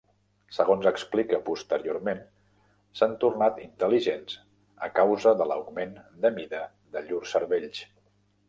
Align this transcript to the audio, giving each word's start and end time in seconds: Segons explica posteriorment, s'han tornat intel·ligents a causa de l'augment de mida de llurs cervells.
Segons 0.59 0.85
explica 0.91 1.39
posteriorment, 1.49 2.23
s'han 3.01 3.13
tornat 3.25 3.61
intel·ligents 3.67 4.39
a 4.89 4.91
causa 4.97 5.37
de 5.43 5.51
l'augment 5.53 5.95
de 6.25 6.33
mida 6.41 6.67
de 6.97 7.09
llurs 7.09 7.37
cervells. 7.39 7.85